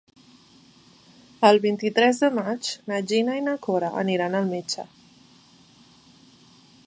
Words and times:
El 1.49 1.59
vint-i-tres 1.65 2.21
de 2.23 2.29
maig 2.37 2.71
na 2.93 3.01
Gina 3.11 3.37
i 3.41 3.45
na 3.49 3.55
Cora 3.67 3.93
aniran 4.05 4.37
al 4.39 4.49
metge. 4.55 4.87